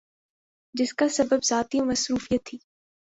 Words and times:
جس 0.75 0.93
کا 0.93 1.07
سبب 1.09 1.39
ذاتی 1.43 1.81
مصروفیت 1.81 2.41
تھی۔ 2.45 2.57